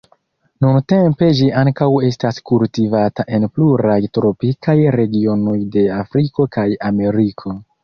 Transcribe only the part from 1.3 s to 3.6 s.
ĝi ankaŭ estas kultivata en